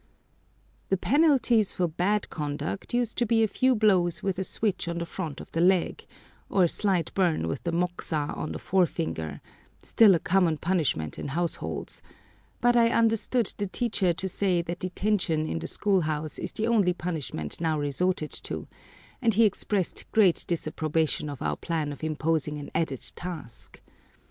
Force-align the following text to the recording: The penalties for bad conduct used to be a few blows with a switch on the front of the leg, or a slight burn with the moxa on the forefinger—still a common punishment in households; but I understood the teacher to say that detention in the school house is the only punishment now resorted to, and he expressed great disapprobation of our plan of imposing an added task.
The 0.89 0.97
penalties 0.97 1.73
for 1.73 1.87
bad 1.87 2.31
conduct 2.31 2.91
used 2.91 3.19
to 3.19 3.25
be 3.27 3.43
a 3.43 3.47
few 3.47 3.75
blows 3.75 4.23
with 4.23 4.39
a 4.39 4.43
switch 4.43 4.87
on 4.87 4.97
the 4.97 5.05
front 5.05 5.39
of 5.39 5.51
the 5.51 5.61
leg, 5.61 6.07
or 6.49 6.63
a 6.63 6.67
slight 6.67 7.13
burn 7.13 7.47
with 7.47 7.61
the 7.65 7.71
moxa 7.71 8.33
on 8.35 8.51
the 8.53 8.57
forefinger—still 8.57 10.15
a 10.15 10.19
common 10.19 10.57
punishment 10.57 11.19
in 11.19 11.27
households; 11.27 12.01
but 12.61 12.75
I 12.75 12.89
understood 12.89 13.53
the 13.59 13.67
teacher 13.67 14.11
to 14.11 14.27
say 14.27 14.63
that 14.63 14.79
detention 14.79 15.45
in 15.47 15.59
the 15.59 15.67
school 15.67 16.01
house 16.01 16.39
is 16.39 16.51
the 16.53 16.65
only 16.65 16.93
punishment 16.93 17.61
now 17.61 17.77
resorted 17.77 18.31
to, 18.45 18.67
and 19.21 19.35
he 19.35 19.45
expressed 19.45 20.11
great 20.11 20.45
disapprobation 20.47 21.29
of 21.29 21.43
our 21.43 21.57
plan 21.57 21.91
of 21.93 22.03
imposing 22.03 22.57
an 22.57 22.71
added 22.73 23.11
task. 23.15 23.79